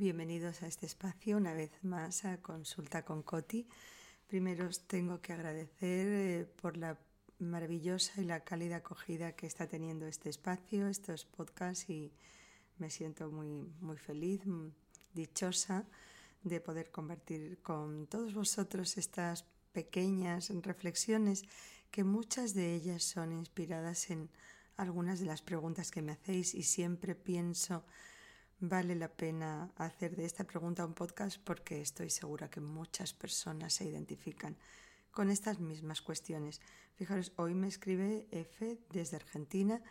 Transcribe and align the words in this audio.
Bienvenidos 0.00 0.62
a 0.62 0.66
este 0.66 0.86
espacio 0.86 1.36
una 1.36 1.52
vez 1.52 1.72
más 1.82 2.24
a 2.24 2.40
Consulta 2.40 3.04
con 3.04 3.22
Coti. 3.22 3.68
Primero 4.26 4.66
os 4.66 4.86
tengo 4.86 5.20
que 5.20 5.34
agradecer 5.34 6.06
eh, 6.08 6.46
por 6.62 6.78
la 6.78 6.98
maravillosa 7.38 8.18
y 8.22 8.24
la 8.24 8.40
cálida 8.40 8.76
acogida 8.76 9.32
que 9.32 9.46
está 9.46 9.66
teniendo 9.66 10.06
este 10.06 10.30
espacio, 10.30 10.88
estos 10.88 11.26
podcasts 11.26 11.90
y 11.90 12.14
me 12.78 12.88
siento 12.88 13.30
muy, 13.30 13.70
muy 13.82 13.98
feliz, 13.98 14.40
dichosa 15.12 15.84
de 16.44 16.62
poder 16.62 16.90
compartir 16.90 17.60
con 17.60 18.06
todos 18.06 18.32
vosotros 18.32 18.96
estas 18.96 19.44
pequeñas 19.72 20.48
reflexiones 20.62 21.44
que 21.90 22.04
muchas 22.04 22.54
de 22.54 22.74
ellas 22.74 23.04
son 23.04 23.32
inspiradas 23.32 24.08
en 24.08 24.30
algunas 24.78 25.20
de 25.20 25.26
las 25.26 25.42
preguntas 25.42 25.90
que 25.90 26.00
me 26.00 26.12
hacéis 26.12 26.54
y 26.54 26.62
siempre 26.62 27.14
pienso 27.14 27.84
vale 28.60 28.94
la 28.94 29.08
pena 29.08 29.72
hacer 29.76 30.16
de 30.16 30.26
esta 30.26 30.44
pregunta 30.44 30.84
un 30.84 30.92
podcast 30.92 31.40
porque 31.42 31.80
estoy 31.80 32.10
segura 32.10 32.50
que 32.50 32.60
muchas 32.60 33.14
personas 33.14 33.72
se 33.72 33.86
identifican 33.86 34.56
con 35.10 35.30
estas 35.30 35.60
mismas 35.60 36.02
cuestiones. 36.02 36.60
Fijaros, 36.94 37.32
hoy 37.36 37.54
me 37.54 37.68
escribe 37.68 38.28
F 38.30 38.78
desde 38.90 39.16
Argentina 39.16 39.82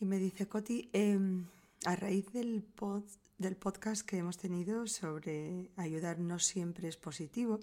y 0.00 0.06
me 0.06 0.18
dice, 0.18 0.48
Coti, 0.48 0.88
em, 0.94 1.46
a 1.84 1.94
raíz 1.94 2.32
del, 2.32 2.62
pod, 2.62 3.04
del 3.36 3.56
podcast 3.56 4.06
que 4.06 4.16
hemos 4.16 4.38
tenido 4.38 4.86
sobre 4.86 5.70
ayudar 5.76 6.18
no 6.18 6.38
siempre 6.38 6.88
es 6.88 6.96
positivo, 6.96 7.60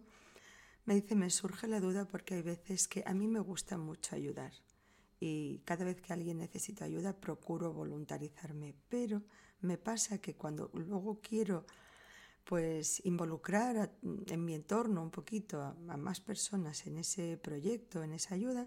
me 0.85 0.95
dice, 0.95 1.15
me 1.15 1.29
surge 1.29 1.67
la 1.67 1.79
duda 1.79 2.05
porque 2.05 2.35
hay 2.35 2.41
veces 2.43 2.87
que 2.87 3.03
a 3.07 3.13
mí 3.13 3.27
me 3.27 3.39
gusta 3.39 3.77
mucho 3.77 4.15
ayudar 4.15 4.53
y 5.19 5.59
cada 5.65 5.85
vez 5.85 6.01
que 6.01 6.13
alguien 6.13 6.39
necesita 6.39 6.85
ayuda 6.85 7.19
procuro 7.19 7.73
voluntarizarme, 7.73 8.75
pero 8.89 9.23
me 9.63 9.77
pasa 9.77 10.19
que 10.19 10.35
cuando 10.35 10.69
luego 10.73 11.19
quiero 11.21 11.65
pues 12.43 13.01
involucrar 13.05 13.91
en 14.03 14.45
mi 14.45 14.53
entorno 14.53 15.01
un 15.01 15.11
poquito 15.11 15.61
a, 15.61 15.73
más 15.97 16.19
personas 16.19 16.85
en 16.85 16.97
ese 16.97 17.37
proyecto, 17.37 18.03
en 18.03 18.13
esa 18.13 18.35
ayuda, 18.35 18.65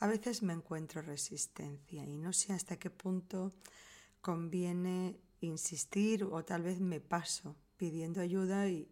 a 0.00 0.06
veces 0.06 0.42
me 0.42 0.52
encuentro 0.52 1.00
resistencia 1.00 2.04
y 2.04 2.18
no 2.18 2.32
sé 2.32 2.52
hasta 2.52 2.78
qué 2.78 2.90
punto 2.90 3.52
conviene 4.20 5.18
insistir 5.40 6.24
o 6.24 6.44
tal 6.44 6.62
vez 6.62 6.80
me 6.80 7.00
paso 7.00 7.56
pidiendo 7.76 8.20
ayuda 8.20 8.68
y 8.68 8.88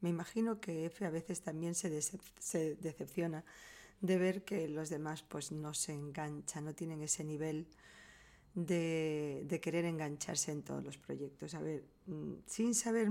me 0.00 0.08
imagino 0.08 0.60
que 0.60 0.86
F 0.86 1.06
a 1.06 1.10
veces 1.10 1.42
también 1.42 1.76
se, 1.76 2.02
se 2.02 2.74
decepciona 2.76 3.44
de 4.00 4.18
ver 4.18 4.44
que 4.44 4.68
los 4.68 4.90
demás 4.90 5.22
pues 5.22 5.52
no 5.52 5.74
se 5.74 5.92
enganchan, 5.92 6.64
no 6.64 6.74
tienen 6.74 7.02
ese 7.02 7.22
nivel 7.22 7.68
de, 8.54 9.60
querer 9.62 9.84
engancharse 9.84 10.52
en 10.52 10.62
todos 10.62 10.84
los 10.84 10.98
proyectos. 10.98 11.54
A 11.54 11.60
ver, 11.60 11.84
mm, 12.06 12.34
sin 12.46 12.74
saber 12.74 13.10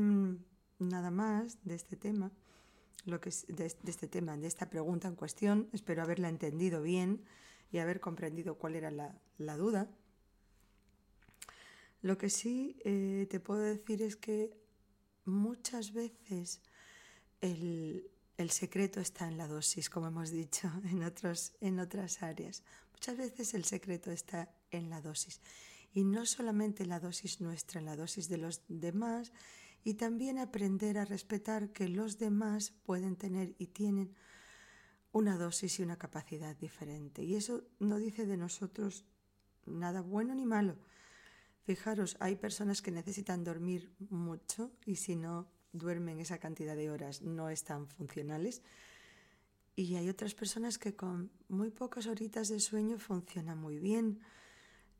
nada 0.79 1.11
más 1.11 1.57
de 1.63 1.75
este 1.75 1.95
tema, 1.95 2.31
lo 3.05 3.19
que 3.19 3.31
de, 3.47 3.65
este 3.65 4.07
tema, 4.07 4.37
de 4.37 4.47
esta 4.47 4.69
pregunta 4.69 5.07
en 5.07 5.15
cuestión, 5.15 5.69
espero 5.73 6.03
haberla 6.03 6.29
entendido 6.29 6.81
bien 6.81 7.23
y 7.71 7.79
haber 7.79 7.99
comprendido 7.99 8.55
cuál 8.55 8.75
era 8.75 8.91
la, 8.91 9.19
la 9.37 9.57
duda. 9.57 9.89
Lo 12.01 12.17
que 12.17 12.29
sí 12.29 12.79
eh, 12.83 13.27
te 13.29 13.39
puedo 13.39 13.61
decir 13.61 14.01
es 14.01 14.15
que 14.15 14.57
muchas 15.25 15.93
veces 15.93 16.61
el, 17.41 18.09
el 18.41 18.51
secreto 18.51 18.99
está 18.99 19.27
en 19.27 19.37
la 19.37 19.47
dosis, 19.47 19.89
como 19.89 20.07
hemos 20.07 20.31
dicho 20.31 20.71
en, 20.91 21.03
otros, 21.03 21.53
en 21.61 21.79
otras 21.79 22.23
áreas. 22.23 22.63
Muchas 22.93 23.17
veces 23.17 23.53
el 23.53 23.65
secreto 23.65 24.11
está 24.11 24.53
en 24.71 24.89
la 24.89 25.01
dosis. 25.01 25.41
Y 25.93 26.03
no 26.03 26.25
solamente 26.25 26.85
la 26.85 26.99
dosis 26.99 27.41
nuestra, 27.41 27.79
en 27.79 27.85
la 27.85 27.95
dosis 27.95 28.29
de 28.29 28.37
los 28.37 28.61
demás, 28.67 29.31
y 29.83 29.95
también 29.95 30.37
aprender 30.37 30.97
a 30.97 31.05
respetar 31.05 31.71
que 31.71 31.89
los 31.89 32.17
demás 32.17 32.71
pueden 32.83 33.15
tener 33.15 33.55
y 33.57 33.67
tienen 33.67 34.15
una 35.11 35.37
dosis 35.37 35.79
y 35.79 35.83
una 35.83 35.97
capacidad 35.97 36.55
diferente. 36.55 37.23
Y 37.23 37.35
eso 37.35 37.63
no 37.79 37.97
dice 37.97 38.25
de 38.25 38.37
nosotros 38.37 39.05
nada 39.65 40.01
bueno 40.01 40.35
ni 40.35 40.45
malo. 40.45 40.77
Fijaros, 41.63 42.15
hay 42.19 42.35
personas 42.35 42.81
que 42.81 42.91
necesitan 42.91 43.43
dormir 43.43 43.93
mucho 44.09 44.71
y 44.85 44.95
si 44.95 45.15
no 45.15 45.47
duermen 45.73 46.19
esa 46.19 46.37
cantidad 46.37 46.75
de 46.75 46.89
horas 46.89 47.21
no 47.21 47.49
están 47.49 47.87
funcionales. 47.87 48.61
Y 49.75 49.95
hay 49.95 50.09
otras 50.09 50.35
personas 50.35 50.77
que 50.77 50.95
con 50.95 51.31
muy 51.47 51.69
pocas 51.71 52.07
horitas 52.07 52.49
de 52.49 52.59
sueño 52.59 52.99
funcionan 52.99 53.57
muy 53.57 53.79
bien. 53.79 54.19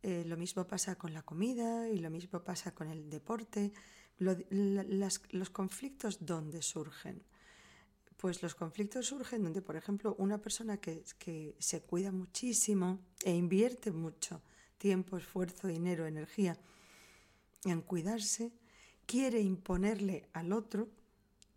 Eh, 0.02 0.24
lo 0.26 0.38
mismo 0.38 0.66
pasa 0.66 0.96
con 0.96 1.14
la 1.14 1.22
comida 1.22 1.90
y 1.90 2.00
lo 2.00 2.10
mismo 2.10 2.44
pasa 2.44 2.74
con 2.74 2.90
el 2.90 3.10
deporte. 3.10 3.74
Los 4.18 5.50
conflictos, 5.50 6.26
¿dónde 6.26 6.62
surgen? 6.62 7.24
Pues 8.18 8.42
los 8.44 8.56
conflictos 8.56 9.08
surgen 9.08 9.44
donde, 9.44 9.62
por 9.62 9.76
ejemplo, 9.76 10.16
una 10.20 10.40
persona 10.40 10.78
que, 10.78 11.04
que 11.18 11.56
se 11.60 11.82
cuida 11.82 12.12
muchísimo 12.12 13.00
e 13.24 13.36
invierte 13.36 13.92
mucho 13.92 14.42
tiempo, 14.78 15.18
esfuerzo, 15.18 15.68
dinero, 15.68 16.06
energía 16.06 16.58
en 17.66 17.82
cuidarse, 17.82 18.52
quiere 19.12 19.42
imponerle 19.42 20.30
al 20.32 20.54
otro 20.54 20.88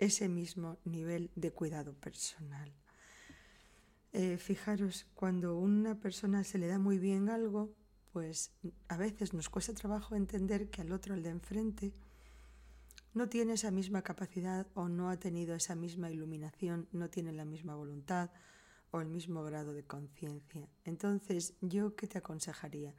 ese 0.00 0.28
mismo 0.28 0.76
nivel 0.84 1.30
de 1.36 1.52
cuidado 1.52 1.94
personal. 1.94 2.74
Eh, 4.12 4.38
fijaros, 4.38 5.06
cuando 5.14 5.56
una 5.56 6.00
persona 6.00 6.42
se 6.42 6.58
le 6.58 6.66
da 6.66 6.80
muy 6.80 6.98
bien 6.98 7.28
algo, 7.28 7.72
pues 8.12 8.50
a 8.88 8.96
veces 8.96 9.34
nos 9.34 9.50
cuesta 9.50 9.72
trabajo 9.72 10.16
entender 10.16 10.68
que 10.68 10.80
al 10.80 10.90
otro, 10.90 11.14
al 11.14 11.22
de 11.22 11.30
enfrente, 11.30 11.92
no 13.12 13.28
tiene 13.28 13.52
esa 13.52 13.70
misma 13.70 14.02
capacidad 14.02 14.66
o 14.74 14.88
no 14.88 15.08
ha 15.08 15.16
tenido 15.16 15.54
esa 15.54 15.76
misma 15.76 16.10
iluminación, 16.10 16.88
no 16.90 17.08
tiene 17.08 17.30
la 17.30 17.44
misma 17.44 17.76
voluntad 17.76 18.32
o 18.90 19.00
el 19.00 19.06
mismo 19.06 19.44
grado 19.44 19.74
de 19.74 19.84
conciencia. 19.84 20.68
Entonces, 20.84 21.54
¿yo 21.60 21.94
qué 21.94 22.08
te 22.08 22.18
aconsejaría? 22.18 22.96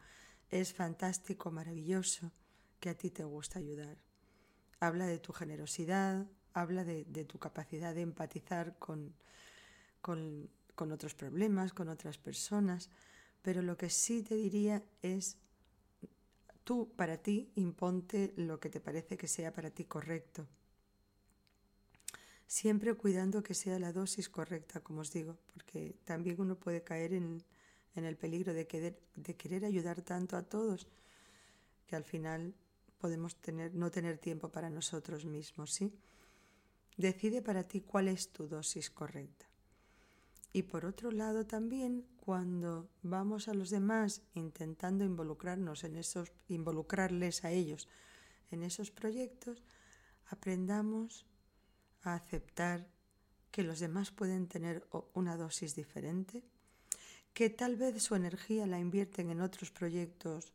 Es 0.50 0.74
fantástico, 0.74 1.52
maravilloso 1.52 2.32
que 2.80 2.88
a 2.88 2.98
ti 2.98 3.10
te 3.10 3.26
gusta 3.26 3.60
ayudar 3.60 3.98
habla 4.80 5.08
de 5.08 5.20
tu 5.20 5.34
generosidad, 5.34 6.26
habla 6.54 6.84
de, 6.84 7.04
tu 7.26 7.38
capacidad 7.40 7.94
de 7.94 8.02
empatizar 8.02 8.78
con, 8.80 9.14
con, 10.02 10.50
otros 10.92 11.14
problemas, 11.14 11.74
con 11.74 11.90
otras 11.90 12.18
personas, 12.18 12.90
pero 13.42 13.62
lo 13.62 13.78
que 13.78 13.90
sí 13.90 14.24
te 14.24 14.36
diría 14.36 14.84
es, 15.02 15.38
tú 16.64 16.92
para 16.96 17.18
ti 17.18 17.52
imponte 17.56 18.34
lo 18.38 18.60
que 18.60 18.70
te 18.70 18.80
parece 18.80 19.18
que 19.18 19.28
sea 19.28 19.52
para 19.52 19.70
ti 19.70 19.86
correcto. 19.86 20.48
Siempre 22.48 22.94
cuidando 22.94 23.44
que 23.44 23.54
sea 23.54 23.80
la 23.80 23.92
dosis 23.92 24.30
correcta, 24.30 24.80
como 24.80 25.02
os 25.02 25.12
digo, 25.12 25.38
porque 25.54 25.96
también 26.06 26.40
uno 26.40 26.56
puede 26.56 26.84
caer 26.84 27.14
en, 27.14 27.44
en 27.96 28.06
el 28.06 28.16
peligro 28.16 28.54
de 28.54 28.68
querer 28.68 29.66
ayudar 29.66 30.02
tanto 30.04 30.38
a 30.38 30.44
todos 30.44 30.88
que 31.88 31.96
al 31.96 32.04
final 32.04 32.54
podemos 33.06 33.36
tener, 33.36 33.76
no 33.76 33.92
tener 33.92 34.18
tiempo 34.18 34.50
para 34.50 34.72
nosotros 34.72 35.26
mismos, 35.26 35.72
¿sí? 35.72 35.94
Decide 36.98 37.44
para 37.44 37.68
ti 37.68 37.82
cuál 37.82 38.08
es 38.08 38.30
tu 38.30 38.48
dosis 38.48 38.90
correcta. 38.90 39.46
Y 40.54 40.64
por 40.64 40.86
otro 40.88 41.12
lado 41.12 41.46
también, 41.46 42.08
cuando 42.16 42.90
vamos 43.04 43.48
a 43.48 43.54
los 43.54 43.70
demás 43.70 44.24
intentando 44.34 45.06
involucrarnos 45.06 45.84
en 45.84 45.98
esos, 45.98 46.32
involucrarles 46.48 47.46
a 47.46 47.52
ellos 47.52 47.88
en 48.50 48.64
esos 48.64 48.90
proyectos, 48.90 49.62
aprendamos 50.26 51.28
a 52.02 52.16
aceptar 52.16 52.88
que 53.52 53.62
los 53.62 53.80
demás 53.80 54.10
pueden 54.10 54.48
tener 54.48 54.84
una 55.14 55.38
dosis 55.38 55.76
diferente, 55.76 56.44
que 57.36 57.52
tal 57.52 57.76
vez 57.76 58.02
su 58.02 58.16
energía 58.16 58.66
la 58.66 58.80
invierten 58.80 59.30
en 59.30 59.42
otros 59.42 59.70
proyectos 59.70 60.54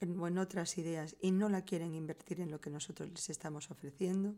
en, 0.00 0.38
otras 0.38 0.78
ideas 0.78 1.16
y 1.20 1.30
no 1.30 1.48
la 1.48 1.62
quieren 1.62 1.94
invertir 1.94 2.40
en 2.40 2.50
lo 2.50 2.60
que 2.60 2.70
nosotros 2.70 3.08
les 3.10 3.30
estamos 3.30 3.70
ofreciendo. 3.70 4.34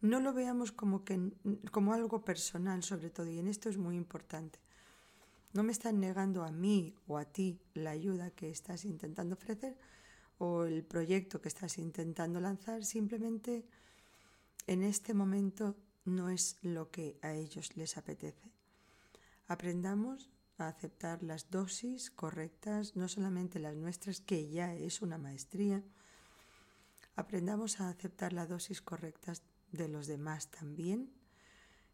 No 0.00 0.20
lo 0.20 0.32
veamos 0.32 0.72
como, 0.72 1.04
que, 1.04 1.32
como 1.70 1.94
algo 1.94 2.24
personal 2.24 2.82
sobre 2.82 3.10
todo, 3.10 3.28
y 3.28 3.38
en 3.38 3.48
esto 3.48 3.68
es 3.68 3.78
muy 3.78 3.96
importante. 3.96 4.58
No 5.52 5.62
me 5.62 5.72
están 5.72 6.00
negando 6.00 6.44
a 6.44 6.50
mí 6.50 6.94
o 7.06 7.16
a 7.16 7.24
ti 7.24 7.60
la 7.74 7.90
ayuda 7.90 8.30
que 8.30 8.50
estás 8.50 8.84
intentando 8.84 9.34
ofrecer 9.34 9.76
o 10.38 10.64
el 10.64 10.84
proyecto 10.84 11.40
que 11.40 11.48
estás 11.48 11.78
intentando 11.78 12.40
lanzar, 12.40 12.84
simplemente 12.84 13.64
en 14.66 14.82
este 14.82 15.14
momento 15.14 15.76
no 16.04 16.28
es 16.28 16.58
lo 16.62 16.90
que 16.90 17.18
a 17.22 17.32
ellos 17.32 17.76
les 17.76 17.96
apetece. 17.96 18.50
Aprendamos 19.46 20.30
a 20.58 20.68
aceptar 20.68 21.22
las 21.22 21.50
dosis 21.50 22.10
correctas, 22.10 22.96
no 22.96 23.08
solamente 23.08 23.58
las 23.58 23.74
nuestras, 23.74 24.20
que 24.20 24.48
ya 24.48 24.74
es 24.74 25.02
una 25.02 25.18
maestría. 25.18 25.82
Aprendamos 27.16 27.80
a 27.80 27.88
aceptar 27.88 28.32
las 28.32 28.48
dosis 28.48 28.80
correctas 28.80 29.42
de 29.72 29.88
los 29.88 30.06
demás 30.06 30.50
también 30.50 31.10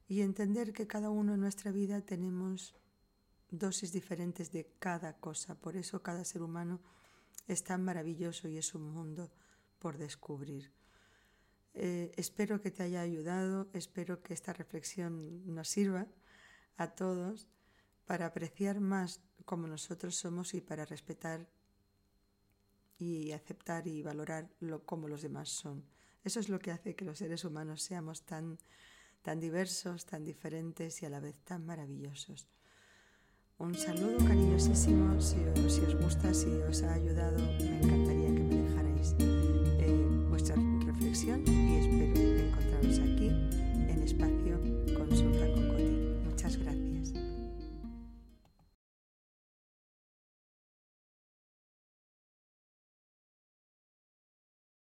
y 0.08 0.22
entender 0.22 0.72
que 0.72 0.86
cada 0.86 1.10
uno 1.10 1.34
en 1.34 1.40
nuestra 1.40 1.70
vida 1.72 2.00
tenemos 2.02 2.74
dosis 3.50 3.92
diferentes 3.92 4.52
de 4.52 4.70
cada 4.78 5.16
cosa. 5.18 5.54
Por 5.54 5.76
eso 5.76 6.02
cada 6.02 6.24
ser 6.24 6.42
humano 6.42 6.80
es 7.48 7.64
tan 7.64 7.84
maravilloso 7.84 8.48
y 8.48 8.58
es 8.58 8.74
un 8.74 8.92
mundo 8.92 9.30
por 9.78 9.98
descubrir. 9.98 10.72
Eh, 11.74 12.12
espero 12.16 12.60
que 12.60 12.70
te 12.70 12.82
haya 12.82 13.00
ayudado, 13.00 13.68
espero 13.72 14.22
que 14.22 14.34
esta 14.34 14.52
reflexión 14.52 15.54
nos 15.54 15.68
sirva 15.68 16.06
a 16.76 16.88
todos 16.88 17.48
para 18.10 18.26
apreciar 18.26 18.80
más 18.80 19.20
como 19.44 19.68
nosotros 19.68 20.16
somos 20.16 20.54
y 20.54 20.60
para 20.60 20.84
respetar 20.84 21.46
y 22.98 23.30
aceptar 23.30 23.86
y 23.86 24.02
valorar 24.02 24.50
lo, 24.58 24.84
como 24.84 25.06
los 25.06 25.22
demás 25.22 25.48
son. 25.48 25.84
Eso 26.24 26.40
es 26.40 26.48
lo 26.48 26.58
que 26.58 26.72
hace 26.72 26.96
que 26.96 27.04
los 27.04 27.18
seres 27.18 27.44
humanos 27.44 27.82
seamos 27.82 28.22
tan, 28.22 28.58
tan 29.22 29.38
diversos, 29.38 30.06
tan 30.06 30.24
diferentes 30.24 31.00
y 31.02 31.06
a 31.06 31.08
la 31.08 31.20
vez 31.20 31.38
tan 31.44 31.64
maravillosos. 31.64 32.48
Un 33.58 33.76
saludo 33.76 34.18
cariñosísimo. 34.26 35.20
Si, 35.20 35.38
os 35.44 35.94
gusta, 36.02 36.34
si 36.34 36.48
os 36.48 36.82
ha 36.82 36.94
ayudado, 36.94 37.38
me 37.38 37.78
encantaría 37.78 38.34
que 38.34 38.42
me 38.42 38.56
dejarais 38.56 39.14
eh, 39.20 40.26
vuestra 40.28 40.56
reflexión 40.84 41.44